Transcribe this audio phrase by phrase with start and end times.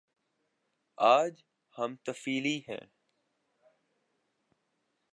[0.97, 1.33] آج
[1.75, 2.85] ہم طفیلی ہیں۔